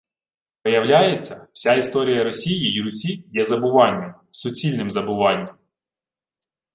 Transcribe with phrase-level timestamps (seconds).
[0.65, 4.15] Виявляється, вся історія Росії й Русі є забуванням!
[4.31, 5.55] Суцільним забуванням